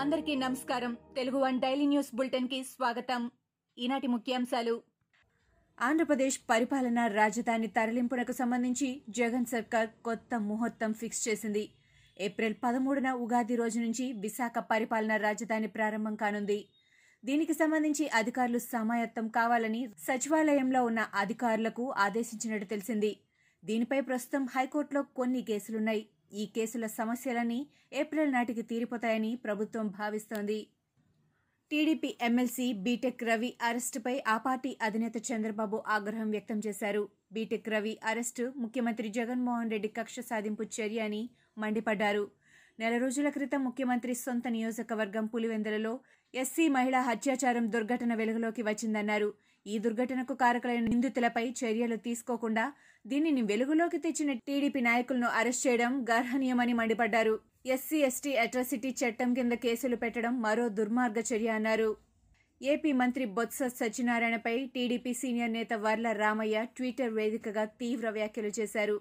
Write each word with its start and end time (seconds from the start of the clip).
అందరికీ 0.00 0.34
నమస్కారం. 0.34 0.96
Telugu 1.16 1.38
one 1.38 1.60
daily 1.60 1.86
news 1.86 2.14
బులెటిన్కి 2.14 2.62
స్వాగతం. 2.62 3.30
ఈనాటి 3.78 4.06
ముఖ్యాంశాలు. 4.06 4.82
ఆంధ్రప్రదేశ్ 5.80 6.40
పరిపాలన 6.50 7.06
రాజధాని 7.06 7.66
తరలింపునకు 7.66 8.32
సంబంధించి 8.32 9.02
జగన్ 9.08 9.46
సర్కార్ 9.46 9.88
కొత్త 10.04 10.34
ముహూర్తం 10.34 10.92
ఫిక్స్ 10.92 11.28
చేసింది. 11.28 11.68
ఏప్రిల్ 12.20 12.54
పదమూడున 12.64 13.12
ఉగాది 13.12 13.56
రోజు 13.56 13.78
నుంచి 13.78 14.12
విశాఖ 14.12 14.58
పరిపాలన 14.58 15.16
రాజధాని 15.16 15.66
ప్రారంభం 15.66 16.16
కానుంది. 16.16 16.68
దీనికి 17.24 17.54
సంబంధించి 17.54 18.08
అధికారులు 18.08 18.58
సమాయత్తం 18.58 19.28
కావాలని 19.28 19.88
సచివాలయంలో 19.98 20.84
ఉన్న 20.84 20.98
అధికారులకు 21.14 21.90
ఆదేశించినట్టు 21.90 22.66
తెలిసింది. 22.66 23.16
దీనిపై 23.64 24.00
ప్రస్తుతం 24.00 24.46
హైకోర్టులో 24.46 25.02
కొన్ని 25.02 25.42
కేసులున్నాయి. 25.42 26.06
ఈ 26.32 26.46
కేసుల 26.46 26.86
సమస్యలన్నీ 26.86 27.66
ఏప్రిల్ 27.92 28.32
నాటికి 28.32 28.62
తీరిపోతాయని 28.62 29.36
ప్రభుత్వం 29.36 29.88
భావిస్తోంది. 29.88 30.66
TDP 31.70 32.18
MLC 32.22 32.72
B Tech 32.72 33.24
Ravi 33.24 33.54
అరెస్టుపై 33.62 34.22
ఆ 34.28 34.36
పార్టీ 34.38 34.78
అధినేత 34.82 35.16
చంద్రబాబు 35.32 35.82
ఆగ్రహం 35.88 36.30
వ్యక్తం 36.30 36.58
చేశారు. 36.66 37.08
బీటెక్ 37.32 37.68
రవి 37.68 37.98
అరెస్టు 38.04 38.52
ముఖ్యమంత్రి 38.56 39.08
జగన్మోహన్ 39.08 39.70
రెడ్డి 39.70 39.88
కక్ష 39.88 40.20
సాధింపు 40.20 40.62
చర్య 40.62 41.00
అని 41.00 41.30
మండిపడ్డారు. 41.58 42.30
నెల 42.78 42.98
రోజుల 42.98 43.28
క్రితం 43.28 43.64
ముఖ్యమంత్రి 43.64 44.14
సొంత 44.14 44.48
నియోజకవర్గం 44.48 45.26
పులివెందులలో 45.26 46.00
ఎస్సీ 46.36 46.64
మహిళా 46.68 47.00
హత్యాచారం 47.00 47.72
దుర్ఘటన 47.72 48.14
వెలుగులోకి 48.14 48.62
వచ్చిందన్నారు. 48.62 49.28
ఈ 49.66 49.78
దుర్ఘటనకు 49.78 50.34
కారకులైన 50.34 50.82
నిందితులపై 50.84 51.44
చర్యలు 51.60 51.96
తీసుకోకుండా 51.96 52.64
దీనిని 53.06 53.42
వెలుగులోకి 53.42 53.98
తెచ్చిన 53.98 54.32
టీడీపీ 54.32 54.80
నాయకులను 54.80 55.28
అరెస్ట్ 55.28 55.66
చేయడం 55.66 55.92
గర్హనీయమని 56.10 56.72
మండిపడ్డారు. 56.72 57.34
ఎస్సీ 57.66 57.98
ఎస్టీ 57.98 58.32
అట్రాసిటీ 58.34 58.90
చట్టం 59.00 59.34
కింద 59.34 59.52
కేసులు 59.52 59.96
పెట్టడం 59.96 60.34
మరో 60.40 60.66
దుర్మార్గ 60.68 61.18
చర్య 61.20 61.48
అన్నారు. 61.48 61.96
ఏపీ 62.62 62.92
మంత్రి 62.92 63.24
బొత్స 63.38 63.62
సత్యనారాయణపై 63.80 64.54
టీడీపీ 64.74 65.14
సీనియర్ 65.14 65.52
నేత 65.52 65.72
వర్ల 65.86 66.12
రామయ్య 66.12 66.66
ట్విట్టర్ 66.76 67.12
వేదికగా 67.14 67.64
తీవ్ర 67.80 68.10
వ్యాఖ్యలు 68.10 68.52
చేశారు. 68.60 68.96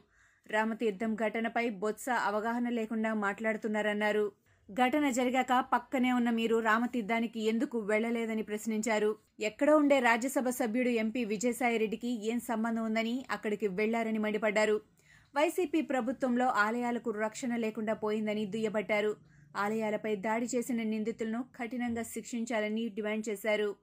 రామతీర్థం 0.50 1.16
ఘటనపై 1.16 1.70
బొత్స 1.84 2.10
అవగాహన 2.10 2.70
లేకుండా 2.70 3.14
మాట్లాడుతున్నారన్నారు. 3.14 4.26
ఘటన 4.72 5.10
జరిగాక 5.10 5.66
పక్కనే 5.74 6.12
ఉన్న 6.12 6.30
మీరు 6.30 6.60
రామతీర్థానికి 6.60 7.40
ఎందుకు 7.44 7.80
వెళ్ళలేదని 7.80 8.44
ప్రశ్నించారు. 8.44 9.16
ఎక్కడో 9.40 9.78
ఉండే 9.78 10.00
రాజ్యసభ 10.00 10.50
సభ్యుడు 10.50 10.90
ఎంపీ 10.90 11.26
విజయసాయిరెడ్డికి 11.26 12.28
ఏం 12.32 12.40
సంబంధం 12.40 12.84
ఉందని 12.84 13.26
అక్కడికి 13.32 13.68
వెళ్ళారని 13.68 14.20
మండిపడ్డారు. 14.20 14.82
వైసీపీ 15.36 15.82
ప్రభుత్వంలో 15.82 16.46
ఆలయాలకు 16.46 17.12
రక్షణ 17.12 17.56
లేకుండా 17.56 17.94
పోయిందని 17.94 18.46
దుయ్యబట్టారు. 18.46 19.16
ఆలయాలపై 19.58 20.16
దాడి 20.16 20.48
చేసిన 20.56 20.84
నిందితులను 20.84 21.46
కఠినంగా 21.56 22.04
శిక్షించాలని 22.04 22.90
డిమాండ్ 22.90 23.30
చేశారు. 23.30 23.76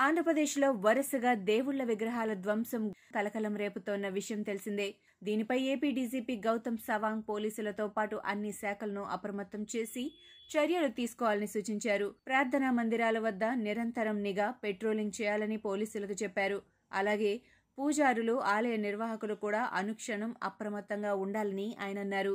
ఆంధ్రప్రదేశ్లో 0.00 0.72
వరుసగా 0.72 1.34
దేవుళ్ళ 1.34 1.82
విగ్రహాల 1.82 2.34
ధ్వంసం 2.34 2.82
కలకలం 3.14 3.56
రేపుతోన్న 3.56 4.08
విషయం 4.08 4.42
తెలిసిందే. 4.42 4.86
దీనిపై 5.22 5.58
ఏపీ 5.62 5.90
డీజీపీ 5.90 6.36
గౌతమ్ 6.36 6.78
సవాంగ్ 6.78 7.22
పోలీసులతో 7.28 7.88
పాటు 7.88 8.16
అన్ని 8.24 8.52
శాఖలను 8.52 9.02
అప్రమత్తం 9.02 9.66
చేసి 9.76 10.04
చర్యలు 10.50 10.88
తీసుకోవాలని 10.88 11.46
సూచించారు. 11.46 12.14
ప్రార్థనా 12.26 12.70
మందిరాల 12.70 13.18
వద్ద 13.18 13.44
నిరంతరం 13.66 14.22
నిఘా 14.22 14.50
పెట్రోలింగ్ 14.64 15.16
చేయాలని 15.20 15.56
పోలీసులకు 15.56 16.12
చెప్పారు. 16.22 16.58
అలాగే 16.92 17.32
పూజారులు 17.78 18.36
ఆలయ 18.54 18.76
నిర్వాహకులు 18.76 19.34
కూడా 19.34 19.62
అనుక్షణం 19.72 20.36
అప్రమత్తంగా 20.42 21.14
ఉండాలని 21.14 21.76
ఆయన 21.80 21.98
అన్నారు. 21.98 22.34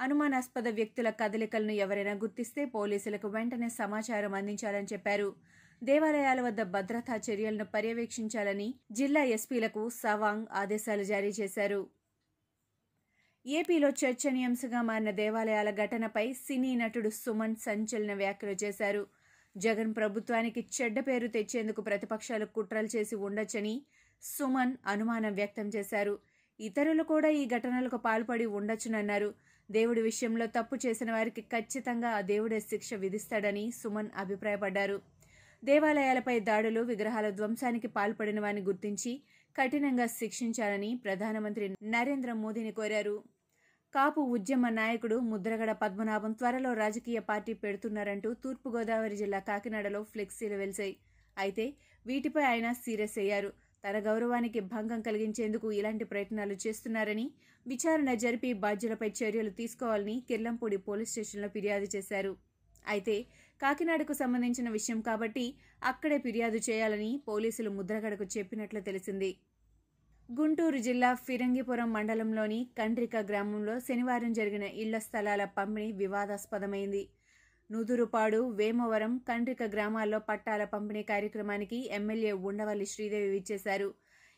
అనుమానాస్పద 0.00 0.68
వ్యక్తుల 0.68 1.10
కదలికలను 1.10 1.74
ఎవరైనా 1.84 2.12
గుర్తిస్తే 2.14 2.64
పోలీసులకు 2.64 3.28
వెంటనే 3.28 3.68
సమాచారం 3.82 4.34
అందించాలని 4.34 4.88
చెప్పారు. 4.92 5.28
దేవాలయాల 5.84 6.40
వద్ద 6.40 6.62
భద్రతా 6.62 7.14
చర్యలను 7.16 7.64
పర్యవేక్షించాలని 7.64 8.74
జిల్లా 8.92 9.22
ఎస్పీలకు 9.22 9.88
సవాంగ్ 9.88 10.46
ఆదేశాలు 10.52 11.02
జారీ 11.02 11.28
చేశారు. 11.28 11.80
ఏపీలో 13.46 13.88
చర్చనీయాంశంగా 13.88 14.82
మారిన 14.82 15.10
దేవాలయాల 15.10 15.70
ఘటనపై 15.70 16.32
సినీ 16.32 16.76
నటుడు 16.76 17.08
సుమన్ 17.08 17.56
సంచలన 17.56 18.14
వ్యాఖ్యలు 18.14 18.56
చేశారు. 18.64 19.06
జగన్ 19.56 19.96
ప్రభుత్వానికి 19.96 20.68
చెడ్డ 20.76 21.00
పేరు 21.00 21.26
తెచ్చేందుకు 21.28 21.82
ప్రతిపక్షాలు 21.82 22.46
కుట్రలు 22.46 22.88
చేసి 22.96 23.14
ఉండొచ్చని 23.16 23.82
సుమన్ 24.22 24.76
అనుమానం 24.86 25.34
వ్యక్తం 25.34 25.68
చేశారు. 25.68 26.18
ఇతరులు 26.60 27.02
కూడా 27.02 27.28
ఈ 27.28 27.46
ఘటనలకు 27.46 27.96
పాల్పడి 27.96 28.46
ఉండొచ్చునన్నారు. 28.46 29.34
దేవుడి 29.70 30.02
విషయంలో 30.02 30.46
తప్పు 30.46 30.76
చేసిన 30.86 31.12
వారికి 31.12 31.42
ఖచ్చితంగా 31.42 32.08
ఆ 32.08 32.20
దేవుడే 32.20 32.60
శిక్ష 32.60 32.94
విధిస్తాడని 32.94 33.70
సుమన్ 33.70 34.10
అభిప్రాయపడ్డారు. 34.16 35.13
దేవాలయాలపై 35.68 36.34
దాడులు 36.48 36.80
విగ్రహాల 36.88 37.26
ధ్వంసానికి 37.38 37.88
పాల్పడిన 37.96 38.38
వారిని 38.44 38.62
గుర్తించి 38.68 39.12
కఠినంగా 39.56 40.06
శిక్షించాలని 40.20 40.90
ప్రధానమంత్రి 41.04 41.66
నరేంద్ర 41.94 42.30
మోదీని 42.40 42.72
కోరారు. 42.78 43.16
కాపు 43.94 44.20
ఉద్యమ 44.36 44.68
నాయకుడు 44.78 45.16
ముద్రగడ 45.30 45.72
పద్మనాభం 45.82 46.32
త్వరలో 46.40 46.70
రాజకీయ 46.82 47.18
పార్టీ 47.30 47.52
పెడుతున్నారంటూ 47.64 48.30
తూర్పుగోదావరి 48.42 49.16
జిల్లా 49.20 49.40
కాకినాడలో 49.48 50.00
ఫ్లెక్సీలు 50.12 50.56
వెలిశాయి. 50.62 50.94
అయితే 51.36 51.64
వీటిపై 52.06 52.44
ఆయన 52.52 52.68
సీరియస్ 52.84 53.16
అయ్యారు. 53.22 53.50
తన 53.84 53.96
గౌరవానికి 54.08 54.60
భంగం 54.72 55.00
కలిగించేందుకు 55.08 55.68
ఇలాంటి 55.78 56.04
ప్రయత్నాలు 56.12 56.54
చేస్తున్నారని 56.64 57.26
విచారణ 57.66 58.10
జరిపి 58.24 58.50
బాధ్యులపై 58.64 59.10
చర్యలు 59.20 59.52
తీసుకోవాలని 59.60 60.16
కిర్లంపూడి 60.28 60.78
పోలీస్ 60.88 61.12
స్టేషన్లో 61.14 61.48
ఫిర్యాదు 61.56 61.88
చేశారు. 61.94 62.32
అయితే 62.84 63.16
కాకినాడకు 63.60 64.12
సంబంధించిన 64.12 64.68
విషయం 64.70 65.00
కాబట్టి 65.00 65.44
అక్కడే 65.82 66.18
ఫిర్యాదు 66.18 66.60
చేయాలని 66.68 67.10
పోలీసులు 67.28 67.70
ముద్రగడకు 67.70 68.26
చెప్పినట్లు 68.36 68.80
తెలిసింది. 68.80 69.30
గుంటూరు 70.28 70.78
జిల్లా 70.78 71.10
ఫిరంగిపురం 71.26 71.92
మండలంలోని 71.92 72.60
కండ్రిక 72.78 73.16
గ్రామంలో 73.30 73.74
శనివారం 73.80 74.32
జరిగిన 74.32 74.62
ఇళ్ళ 74.82 74.98
స్థలాల 74.98 75.44
పంపిణీ 75.58 75.92
వివాదాస్పదమైంది. 75.92 77.02
నుదురుపాడు 77.70 78.40
వేమవరం 78.50 79.12
కండ్రిక 79.28 79.62
గ్రామాల్లో 79.74 80.18
పట్టాల 80.18 80.62
పంపిణీ 80.64 81.02
కార్యక్రమానికి 81.02 81.78
ఎమ్మెల్యే 81.98 82.32
ఉండవల్లి 82.48 82.86
శ్రీదేవి 82.86 83.28
విచ్చేశారు. 83.28 83.88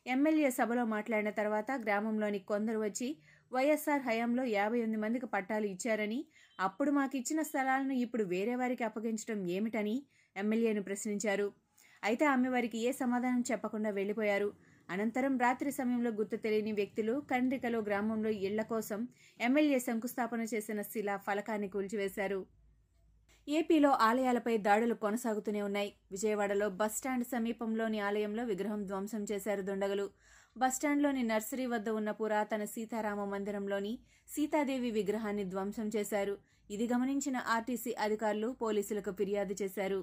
ఎమ్మెల్యే 0.06 0.50
సభలో 0.50 0.84
మాట్లాడిన 0.84 1.30
తర్వాత 1.30 1.70
గ్రామంలోని 1.84 2.40
కొందరు 2.50 2.78
వచ్చి 2.78 3.08
వైఎస్ఆర్ 3.52 4.02
హయాంలో 4.02 4.44
యాభై 4.44 4.78
ఎనిమిది 4.78 5.00
మందికి 5.02 5.26
పట్టాలు 5.26 5.66
ఇచ్చారని 5.66 6.18
అప్పుడు 6.58 6.90
మాకు 6.90 7.14
ఇచ్చిన 7.16 7.40
స్థలాలను 7.42 7.94
ఇప్పుడు 8.04 8.24
వేరే 8.24 8.54
వారికి 8.54 8.84
అప్పగించడం 8.84 9.40
ఏమిటని 9.48 9.94
ఎమ్మెల్యేను 10.36 10.82
ప్రశ్నించారు. 10.82 11.46
అయితే 12.02 12.24
ఆమె 12.24 12.48
వారికి 12.48 12.78
ఏ 12.78 12.90
సమాధానం 12.92 13.44
చెప్పకుండా 13.50 13.90
వెళ్ళిపోయారు 13.90 14.48
అనంతరం 14.88 15.38
రాత్రి 15.38 15.70
సమయంలో 15.72 16.10
గుర్తు 16.10 16.36
తెలియని 16.36 16.72
వ్యక్తులు 16.72 17.14
కండ్రికలో 17.30 17.78
గ్రామంలో 17.80 18.30
ఇళ్ళ 18.48 18.62
కోసం 18.72 19.00
ఎమ్మెల్యే 19.40 19.78
శంకుస్థాపన 19.78 20.42
చేసిన 20.52 20.82
శిలా 20.82 21.16
ఫలకాన్ని 21.26 21.68
కూల్చివేశారు. 21.68 22.40
ఏపీలో 23.48 23.90
ఆలయాలపై 24.08 24.56
దాడులు 24.58 24.94
కొనసాగుతూనే 24.94 25.62
ఉన్నాయి. 25.62 25.90
విజయవాడలో 26.12 26.68
బస్టాండ్ 26.80 27.26
సమీపంలోని 27.26 28.00
ఆలయంలో 28.00 28.44
విగ్రహం 28.44 28.80
ధ్వంసం 28.86 29.24
చేశారు 29.32 29.62
దుండగులు. 29.62 30.06
బస్టాండ్లోని 30.56 31.22
నర్సరీ 31.22 31.64
వద్ద 31.66 31.88
ఉన్న 31.98 32.10
పురాతన 32.10 32.62
సీతారామ 32.64 33.24
మందిరంలోని 33.32 33.92
సీతాదేవి 34.34 34.90
విగ్రహాన్ని 34.90 35.44
ధ్వంసం 35.44 35.88
చేశారు. 35.96 36.34
ఇది 36.70 36.86
గమనించిన 36.92 37.36
ఆర్టీసీ 37.46 37.92
అధికారులు 38.04 38.48
పోలీసులకు 38.62 39.10
ఫిర్యాదు 39.18 39.54
చేశారు. 39.62 40.00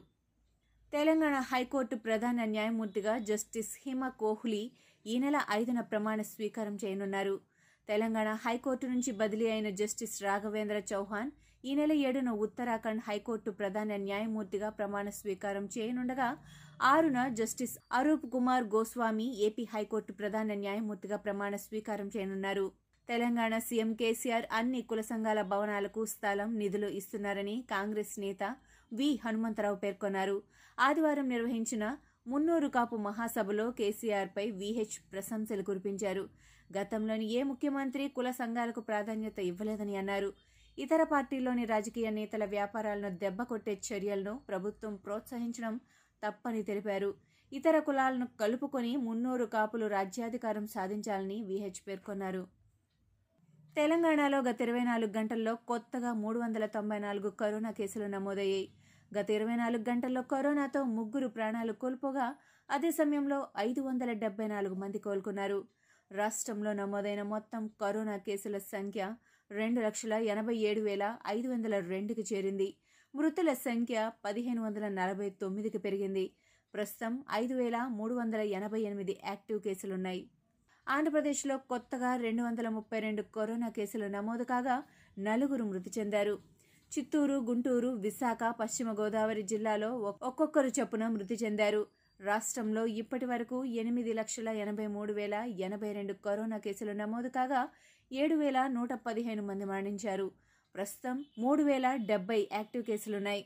తెలంగాణ 0.94 1.36
హైకోర్టు 1.52 1.96
ప్రధాన 2.06 2.46
న్యాయమూర్తిగా 2.46 3.14
జస్టిస్ 3.30 3.74
హిమ 3.86 4.08
కోహ్లీ 4.22 4.64
ఈ 5.06 5.16
నెల 5.24 5.38
ఐదున 5.52 5.80
ప్రమాణ 5.92 6.22
స్వీకారం 6.22 6.76
చేయనున్నారు. 6.84 7.36
తెలంగాణ 7.90 8.30
హైకోర్టు 8.44 8.86
నుంచి 8.86 9.12
బదిలీ 9.22 9.48
అయిన 9.54 9.70
జస్టిస్ 9.80 10.16
రాఘవేంద్ర 10.24 10.78
చౌహాన్ 10.92 11.32
ఈ 11.64 11.74
నెల 11.76 11.94
ఏడున 12.08 12.30
ఉత్తరాఖండ్ 12.46 13.04
హైకోర్టు 13.08 13.52
ప్రధాన 13.52 13.98
న్యాయమూర్తిగా 14.06 14.70
ప్రమాణ 14.70 15.10
స్వీకారం 15.10 15.66
చేయనుండగా 15.78 16.30
ఆరున 16.80 17.28
justice 17.28 17.80
Arup 17.92 18.26
Kumar 18.32 18.64
Goswami 18.64 19.26
AP 19.46 19.64
high court 19.74 20.14
ప్రధాన 20.14 20.54
న్యాయమూర్తిగా 20.54 21.18
ప్రమాణ 21.18 21.56
స్వీకారం 21.56 22.08
చేయనున్నారు. 22.08 22.72
తెలంగాణ 23.10 23.58
సీఎం 23.58 23.94
కేసీఆర్ 23.94 24.46
అన్ని 24.52 24.82
కుల 24.82 25.02
సంఘాల 25.02 25.42
భవనాలకు 25.42 26.06
స్థలం 26.06 26.58
నిధులు 26.58 26.88
ఇస్తున్నారని 26.88 27.66
కాంగ్రెస్ 27.70 28.20
నేత 28.20 28.44
వి. 28.92 29.20
హనుమంతరావు 29.26 29.76
పేర్కొన్నారు. 29.76 30.44
ఆదివారం 30.80 31.30
నిర్వహించిన 31.30 31.98
మున్నూరు 32.28 32.68
కాపు 32.68 32.96
మహాసభలో 32.96 33.72
కేసీఆర్పై 33.72 34.52
విహెచ్ 34.52 34.98
ప్రశంసలు 35.12 35.64
కురిపించారు. 35.64 36.30
గతంలోని 36.78 37.26
ఏ 37.32 37.44
ముఖ్యమంత్రి 37.44 38.08
కుల 38.08 38.32
సంఘాలకు 38.32 38.82
ప్రాధాన్యత 38.82 39.40
ఇవ్వలేదని 39.40 39.96
అన్నారు. 39.96 40.34
ఇతర 40.78 41.04
పార్టీల్లోని 41.04 41.66
రాజకీయ 41.66 42.10
నేతల 42.10 42.46
వ్యాపారాలను 42.46 43.18
దెబ్బకొట్టే 43.18 43.82
చర్యలను 43.90 44.42
ప్రభుత్వం 44.48 44.96
ప్రోత్సహించడం 44.96 45.76
తప్పని 46.24 46.64
తెలిపారు. 46.64 47.14
ఇతర 47.52 47.80
కులాలను 47.80 48.28
కలుపుకొని 48.40 48.96
మున్నూరు 48.96 49.46
కాపులు 49.46 49.88
రాజ్యాధికారం 49.88 50.68
సాధించాలని 50.68 51.44
విహెచ్ 51.44 51.82
పేర్కొన్నారు. 51.88 52.44
తెలంగాణలో 53.76 54.40
గత 54.42 54.62
ఇరవై 54.62 54.84
నాలుగు 54.84 55.12
గంటల్లో 55.18 55.56
కొత్తగా 55.56 56.14
మూడు 56.14 56.40
వందల 56.40 56.66
తొంభై 56.66 57.00
నాలుగు 57.00 57.30
కరోనా 57.30 57.72
కేసులు 57.72 58.08
నమోదయ్యాయి. 58.08 58.68
గత 59.18 59.30
ఇరవై 59.30 59.56
నాలుగు 59.56 59.84
గంటల్లో 59.90 60.22
కరోనాతో 60.22 60.84
ముగ్గురు 60.84 61.28
ప్రాణాలు 61.28 61.74
కోల్పోగా 61.74 62.36
అదే 62.70 62.92
సమయంలో 62.92 63.48
ఐదు 63.58 63.82
వందల 63.82 64.12
డెబ్బై 64.14 64.48
నాలుగు 64.48 64.76
మంది 64.76 65.00
కోలుకున్నారు. 65.00 65.60
రాష్ట్రంలో 66.12 66.74
నమోదైన 66.74 67.22
మొత్తం 67.22 67.68
కరోనా 67.82 68.18
కేసుల 68.18 68.58
సంఖ్య 68.58 69.16
రెండు 69.52 69.82
లక్షల 69.82 70.14
ఎనభై 70.14 70.56
ఏడు 70.56 70.82
వేల 70.82 71.18
ఐదు 71.28 71.48
వందల 71.48 71.80
రెండుకి 71.80 72.24
చేరింది. 72.34 72.70
మృతుల 73.16 73.54
సంఖ్య 73.54 74.12
పదిహేను 74.26 74.62
వందల 74.64 74.88
నలభై 74.88 75.30
తొమ్మిదికి 75.30 75.78
పెరిగింది. 75.78 76.32
ప్రస్తుతం 76.74 77.24
ఐదు 77.32 77.54
వేల 77.54 77.78
మూడు 77.90 78.14
వందల 78.14 78.42
ఎనభై 78.58 78.82
ఎనిమిది 78.82 79.20
యాక్టివ్ 79.26 79.60
కేసులున్నాయి. 79.62 80.30
ఆంధ్రప్రదేశ్లో 80.88 81.58
కొత్తగా 81.58 82.16
రెండు 82.16 82.44
వందల 82.44 82.70
ముప్పై 82.70 83.00
రెండు 83.00 83.22
కరోనా 83.22 83.70
కేసులు 83.70 84.08
నమోదు 84.08 84.44
కాగా 84.44 84.84
నలుగురు 85.20 85.64
మృతి 85.64 85.92
చెందారు. 86.00 86.40
చిత్తూరు 86.92 87.34
గుంటూరు 87.34 87.90
విశాఖ 87.90 88.40
పశ్చిమ 88.60 88.92
గోదావరి 88.92 89.44
జిల్లాలో 89.44 89.98
ఒక్కొక్కరు 90.30 90.72
చొప్పున 90.80 91.08
మృతి 91.08 91.36
చెందారు. 91.36 91.88
రాష్ట్రంలో 92.20 92.86
ఇప్పటి 92.86 93.26
వరకు 93.26 93.66
ఎనిమిది 93.66 94.14
లక్షల 94.14 94.50
ఎనభై 94.64 94.88
మూడు 94.88 95.14
వేల 95.14 95.34
ఎనభై 95.34 95.92
రెండు 95.92 96.14
కరోనా 96.14 96.58
కేసులు 96.58 96.92
నమోదు 96.92 97.28
కాగా 97.28 97.70
ఏడు 98.12 98.36
వేల 98.36 98.68
నూట 98.68 98.94
పదిహేను 98.94 99.44
మంది 99.44 99.66
మరణించారు. 99.66 100.28
ప్రస్తుతం 100.76 101.26
మూడు 101.40 101.64
వేల 101.64 101.96
డెబ్బై 101.96 102.50
యాక్టివ్ 102.52 102.84
కేసులున్నాయి. 102.84 103.46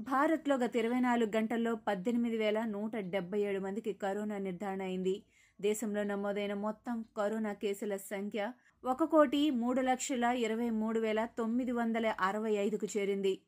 భారత్లో 0.00 0.56
గత 0.56 0.76
ఇరవై 0.76 1.00
నాలుగు 1.00 1.30
గంటల్లో 1.36 1.74
పద్దెనిమిది 1.74 2.36
వేల 2.36 2.64
నూట 2.64 2.96
డెబ్బై 2.96 3.40
ఏడు 3.40 3.60
మందికి 3.60 3.92
కరోనా 3.92 4.38
నిర్ధారణ 4.38 4.82
అయింది. 4.82 5.22
దేశంలో 5.60 6.02
నమోదైన 6.04 6.54
మొత్తం 6.54 7.04
కరోనా 7.16 7.52
కేసుల 7.52 7.96
సంఖ్య 7.96 8.52
ఒక 8.84 9.04
కోటి 9.04 9.50
మూడు 9.50 9.80
లక్షల 9.80 10.24
ఇరవై 10.24 10.70
మూడు 10.70 11.00
వేల 11.00 11.28
తొమ్మిది 11.38 11.72
వందల 11.72 12.14
అరవై 12.20 12.52
ఐదుకు 12.52 12.86
చేరింది. 12.96 13.40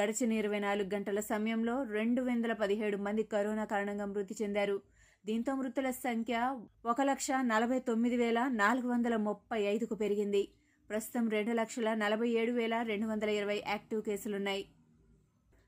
గడిచిన 0.00 0.32
ఇరవై 0.32 0.58
నాలుగు 0.58 0.94
గంటల 0.94 1.20
సమయంలో 1.20 1.82
రెండు 1.82 2.22
వందల 2.22 2.52
పదిహేడు 2.52 2.96
మంది 2.96 3.22
కరోనా 3.22 3.64
కారణంగా 3.64 4.04
మృతి 4.04 4.36
చెందారు. 4.42 4.80
దీంతో 5.26 5.54
మృతుల 5.54 5.90
సంఖ్య 5.90 6.56
ఒక 6.86 7.00
లక్ష 7.02 7.28
నలభై 7.40 7.78
తొమ్మిది 7.78 8.16
వేల 8.16 8.48
నాలుగు 8.52 8.88
వందల 8.88 9.16
ముప్పై 9.16 9.62
ఐదుకు 9.62 9.94
పెరిగింది. 9.94 10.48
ప్రస్తుతం 10.90 11.28
రెండు 11.28 11.52
లక్షల 11.52 11.94
నలభై 11.94 12.28
ఏడు 12.28 12.52
వేల 12.52 12.82
రెండు 12.82 13.06
వందల 13.06 13.28
ఇరవై 13.28 13.62
యాక్టివ్ 13.68 14.02
కేసులున్నాయి. 14.02 14.68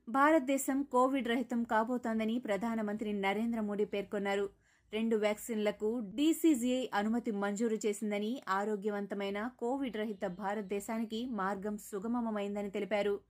భారతదేశం 0.09 0.83
కోవిడ్ 0.83 1.29
రహితం 1.29 1.63
కాబోతోందని 1.63 2.39
ప్రధానమంత్రి 2.39 3.13
నరేంద్ర 3.13 3.61
మోడీ 3.61 3.85
పేర్కొన్నారు. 3.85 4.51
రెండు 4.93 5.17
వ్యాక్సిన్లకు 5.17 6.03
డీసీజీఐ 6.15 6.89
అనుమతి 6.95 7.31
మంజూరు 7.31 7.79
చేసిందని 7.87 8.43
ఆరోగ్యవంతమైన 8.49 9.51
కోవిడ్ 9.59 9.97
రహిత 9.97 10.27
భారతదేశానికి 10.27 11.27
మార్గం 11.27 11.79
సుగమమైందని 11.79 12.71
తెలిపారు. 12.71 13.21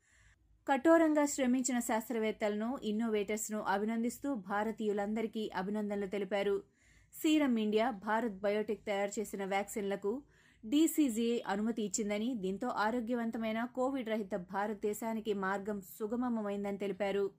కఠోరంగా 0.68 1.24
శ్రమించిన 1.24 1.78
శాస్త్రవేత్తలను 1.78 2.78
ఇన్నోవేటర్స్ను 2.82 3.60
అభినందిస్తూ 3.60 4.34
భారతీయులందరికీ 4.34 5.50
అభినందనలు 5.54 6.06
తెలిపారు. 6.06 6.62
సీరం 7.14 7.56
ఇండియా 7.56 7.90
భారత్ 7.90 8.32
బయోటెక్ 8.32 8.86
తయారు 8.86 9.20
చేసిన 9.20 9.44
వ్యాక్సిన్లకు 9.44 10.22
డీసీజీఐ 10.64 11.40
అనుమతి 11.46 11.82
ఇచ్చిందని 11.82 12.34
దీంతో 12.34 12.68
ఆరోగ్యవంతమైన 12.68 13.64
కోవిడ్ 13.64 14.08
రహిత 14.08 14.34
భారతదేశానికి 14.52 15.32
మార్గం 15.34 15.80
సుగమమైందని 15.98 16.78
తెలిపారు. 16.78 17.30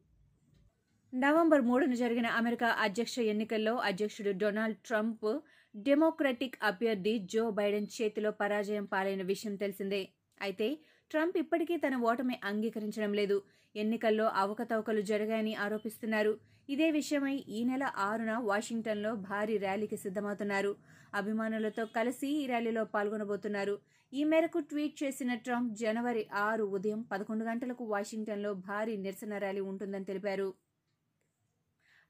నవంబర్ 1.13 1.61
మూడున 1.61 1.93
జరిగిన 1.93 2.27
అమెరికా 2.39 2.67
అధ్యక్ష 2.67 3.19
ఎన్నికల్లో 3.33 3.75
అధ్యక్షుడు 3.89 4.31
డొనాల్డ్ 4.31 4.77
ట్రంప్ 4.77 5.27
డెమోక్రటిక్ 5.75 6.57
అభ్యర్థి 6.63 7.13
జో 7.33 7.49
బైడెన్ 7.49 7.87
చేతిలో 8.01 8.31
పరాజయం 8.31 8.85
పాలైన 8.85 9.21
విషయం 9.21 9.55
తెలిసిందే. 9.55 10.01
అయితే 10.41 10.67
ట్రంప్ 11.11 11.37
ఇప్పటికీ 11.37 11.77
తన 11.77 11.95
ఓటమి 12.09 12.35
అంగీకరించడం 12.43 13.13
లేదు. 13.13 13.37
ఎన్నికల్లో 13.75 14.25
అవకతవకలు 14.43 15.01
జరిగాయని 15.01 15.55
ఆరోపిస్తున్నారు. 15.55 16.33
ఇదే 16.69 16.91
విషయమై 16.91 17.35
ఈ 17.57 17.63
నెల 17.63 17.85
ఆరున 17.97 18.33
వాషింగ్టన్లో 18.49 19.15
భారీ 19.29 19.57
ర్యాలీకి 19.57 19.97
సిద్ధమవుతున్నారు. 19.97 20.71
అభిమానులతో 21.13 21.85
కలిసి 21.85 22.27
ఈ 22.41 22.45
ర్యాలీలో 22.47 22.83
పాల్గొనబోతున్నారు. 22.85 23.75
ఈ 24.13 24.23
మేరకు 24.23 24.59
ట్వీట్ 24.59 25.03
చేసిన 25.03 25.33
ట్రంప్ 25.35 25.75
జనవరి 25.75 26.27
ఆరు 26.45 26.63
ఉదయం 26.77 27.01
పదకొండు 27.11 27.45
గంటలకు 27.45 27.83
వాషింగ్టన్లో 27.83 28.53
భారీ 28.53 28.95
నిరసన 28.97 29.37
ర్యాలీ 29.37 29.59
ఉంటుందని 29.71 30.05
తెలిపారు. 30.05 30.49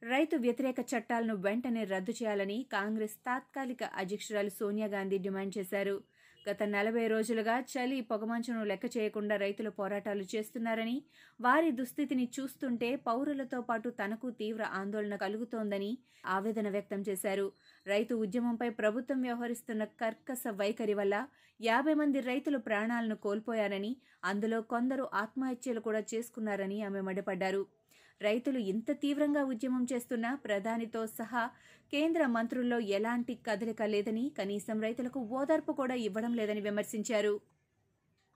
రైతు 0.02 0.36
వ్యతిరేక 0.38 0.80
చట్టాలను 0.92 1.36
వెంటనే 1.36 1.84
రద్దు 1.84 2.12
చేయాలని 2.12 2.68
కాంగ్రెస్ 2.72 3.16
తాత్కాలిక 3.26 3.84
అధ్యక్షురాలు 3.84 4.50
సోనియా 4.50 4.88
గాంధీ 4.88 5.18
డిమాండ్ 5.18 5.58
చేశారు. 5.58 5.96
గత 6.46 6.64
నలభై 6.76 7.04
రోజులుగా 7.08 7.56
చలి 7.72 7.98
పొగమంచును 8.02 8.62
లెక్క 8.64 8.86
చేయకుండా 8.98 9.36
రైతులు 9.36 9.70
పోరాటాలు 9.70 10.24
చేస్తున్నారని 10.34 10.96
వారి 11.40 11.70
దుస్థితిని 11.72 12.26
చూస్తుంటే 12.38 12.90
పౌరులతో 13.08 13.60
పాటు 13.62 13.90
తనకు 14.00 14.30
తీవ్ర 14.40 14.64
ఆందోళన 14.80 15.16
కలుగుతోందని 15.16 15.92
ఆవేదన 16.36 16.70
వ్యక్తం 16.70 17.02
చేశారు. 17.10 17.46
రైతు 17.86 18.16
ఉద్యమంపై 18.16 18.70
ప్రభుత్వం 18.82 19.22
వ్యవహరిస్తున్న 19.22 19.84
కర్కస 20.02 20.44
వైఖరి 20.62 20.94
వల్ల 20.94 21.16
యాభై 21.60 21.94
మంది 21.94 22.20
రైతులు 22.22 22.60
ప్రాణాలను 22.68 23.16
కోల్పోయారని 23.26 23.92
అందులో 24.24 24.62
కొందరు 24.74 25.06
ఆత్మహత్యలు 25.24 25.80
కూడా 25.80 26.02
చేసుకున్నారని 26.14 26.80
ఆమె 26.84 27.02
మండిపడ్డారు. 27.02 27.64
రైతులు 28.22 28.60
ఇంత 28.72 28.92
తీవ్రంగా 28.92 29.44
ఉద్యమం 29.44 29.84
చేస్తున్న 29.94 30.34
ప్రధానితో 30.36 31.08
సహా 31.08 31.44
కేంద్ర 31.94 32.26
మంత్రుల్లో 32.26 32.80
ఎలాంటి 32.80 33.36
కదలిక 33.48 33.82
లేదని 33.84 34.32
కనీసం 34.38 34.82
రైతులకు 34.82 35.20
ఓదార్పు 35.20 35.72
కూడా 35.72 35.96
ఇవ్వడం 35.96 36.34
లేదని 36.34 36.62
విమర్శించారు. 36.62 37.34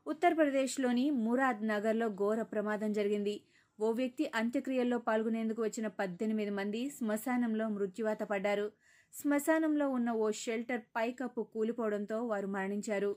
ఉత్తరప్రదేశ్లోని 0.08 1.12
మురాద్ 1.12 1.68
నగర్లో 1.68 2.08
ఘోర 2.10 2.42
ప్రమాదం 2.42 2.92
జరిగింది. 2.94 3.36
ఓ 3.80 3.92
వ్యక్తి 3.92 4.26
అంత్యక్రియల్లో 4.36 4.98
పాల్గొనేందుకు 4.98 5.62
వచ్చిన 5.62 5.88
పద్దెనిమిది 5.88 6.50
మంది 6.50 6.90
శ్మశానంలో 6.90 7.70
మృత్యువాత 7.70 8.24
పడ్డారు. 8.24 8.68
శ్మశానంలో 9.14 9.90
ఉన్న 9.90 10.10
ఓ 10.12 10.28
షెల్టర్ 10.32 10.84
పైకప్పు 10.96 11.42
కూలిపోవడంతో 11.54 12.18
వారు 12.26 12.48
మరణించారు. 12.48 13.12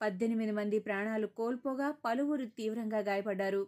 పద్దెనిమిది 0.00 0.52
మంది 0.52 0.78
ప్రాణాలు 0.78 1.26
కోల్పోగా 1.26 1.90
పలువురు 2.04 2.44
తీవ్రంగా 2.58 2.98
గాయపడ్డారు. 2.98 3.62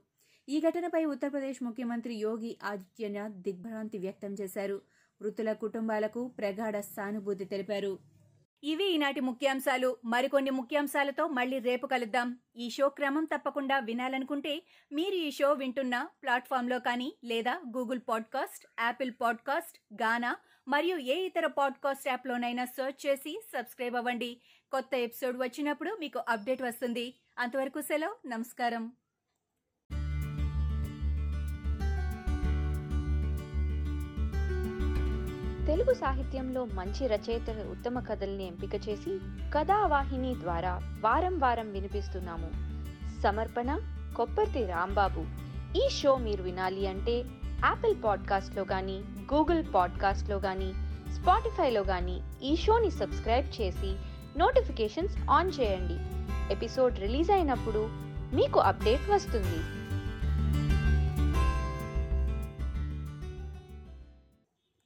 ఈ 0.48 0.60
ఘటనపై 0.60 1.04
ఉత్తరప్రదేశ్ 1.04 1.62
ముఖ్యమంత్రి 1.62 2.14
యోగి 2.14 2.58
ఆదిత్యనాథ్ 2.64 3.32
దిగ్భ్రాంతి 3.32 3.98
వ్యక్తం 3.98 4.34
చేశారు. 4.40 4.82
మృతుల 5.22 5.52
కుటుంబాలకు 5.52 6.28
ప్రగాఢ 6.28 6.80
సానుభూతి 6.80 7.44
తెలిపారు. 7.44 7.98
ఇవి 8.64 8.84
ఈనాటి 8.84 9.20
ముఖ్యాంశాలు. 9.20 9.96
మరికొన్ని 10.04 10.50
ముఖ్యాంశాలతో 10.50 11.26
మళ్ళీ 11.26 11.58
రేపు 11.58 11.86
కలుద్దాం. 11.86 12.38
ఈ 12.56 12.70
షో 12.70 12.88
క్రమం 12.88 13.24
తప్పకుండా 13.24 13.78
వినాలనుకుంటే 13.78 14.62
మీరు 14.92 15.14
ఈ 15.14 15.30
షో 15.30 15.52
వింటున్న 15.52 16.08
ప్లాట్ఫామ్లో 16.22 16.78
కానీ 16.78 17.16
లేదా 17.24 17.60
Google 17.76 18.00
podcast 18.08 18.66
Apple 18.80 19.12
podcast 19.20 20.02
Gaana 20.02 20.36
మరియు 20.68 20.96
ఏ 20.96 21.26
ఇతర 21.26 21.46
పాడ్కాస్ట్ 21.46 22.08
యాప్లోనైనా 22.08 22.64
సెర్చ్ 22.64 23.06
చేసి 23.06 23.42
సబ్స్క్రైబ్ 23.56 23.96
అవ్వండి. 23.96 24.40
కొత్త 24.70 24.94
ఎపిసోడ్ 24.94 25.36
వచ్చినప్పుడు 25.36 25.96
మీకు 26.00 26.20
అప్డేట్ 26.28 26.62
వస్తుంది. 26.62 27.14
అంతవరకు 27.38 27.80
సెలవు. 27.80 28.28
నమస్కారం. 28.28 28.92
తెలుగు 35.74 35.94
సాహిత్యంలో 35.94 36.64
మంచి 36.64 37.06
రచయితల 37.06 37.64
ఉత్తమ 37.70 38.00
కథల్ని 38.00 38.46
ఎంపిక 38.46 38.74
చేసి 38.74 39.18
కథావాహిని 39.54 40.34
ద్వారా 40.34 40.80
వారం 41.00 41.38
వారం 41.38 41.72
వినిపిస్తున్నాము. 41.72 42.50
సమర్పణ 43.22 43.80
కొప్పర్తి 44.16 44.66
రాంబాబు. 44.66 45.24
ఈ 45.78 45.88
షో 45.88 46.16
మీరు 46.16 46.42
వినాలి 46.42 46.86
అంటే 46.86 47.12
యాపిల్ 47.64 47.94
పాడ్కాస్ట్లో 48.04 48.64
కానీ 48.64 49.02
గూగుల్ 49.34 49.64
పాడ్కాస్ట్లో 49.74 50.38
కానీ 50.38 50.72
స్పాటిఫైలో 51.14 51.82
కానీ 51.82 52.20
ఈ 52.42 52.56
షోని 52.56 52.90
సబ్స్క్రైబ్ 52.90 53.60
చేసి 53.60 53.94
నోటిఫికేషన్స్ 54.38 55.16
ఆన్ 55.30 55.52
చేయండి. 55.60 55.96
ఎపిసోడ్ 56.52 56.98
రిలీజ్ 56.98 57.30
అయినప్పుడు 57.30 57.88
మీకు 58.34 58.60
అప్డేట్ 58.60 59.10
వస్తుంది. 59.10 59.73